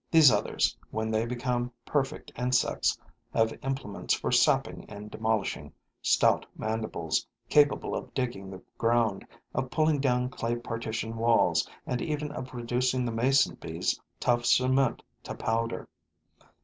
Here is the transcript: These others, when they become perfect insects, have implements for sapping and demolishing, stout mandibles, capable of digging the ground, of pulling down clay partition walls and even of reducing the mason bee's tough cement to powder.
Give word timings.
These 0.09 0.31
others, 0.31 0.75
when 0.89 1.11
they 1.11 1.27
become 1.27 1.71
perfect 1.85 2.31
insects, 2.35 2.97
have 3.35 3.53
implements 3.61 4.15
for 4.15 4.31
sapping 4.31 4.83
and 4.89 5.11
demolishing, 5.11 5.73
stout 6.01 6.43
mandibles, 6.57 7.23
capable 7.49 7.95
of 7.95 8.11
digging 8.15 8.49
the 8.49 8.63
ground, 8.79 9.27
of 9.53 9.69
pulling 9.69 9.99
down 9.99 10.29
clay 10.29 10.55
partition 10.55 11.17
walls 11.17 11.69
and 11.85 12.01
even 12.01 12.31
of 12.31 12.55
reducing 12.55 13.05
the 13.05 13.11
mason 13.11 13.53
bee's 13.61 14.01
tough 14.19 14.43
cement 14.43 15.03
to 15.21 15.35
powder. 15.35 15.87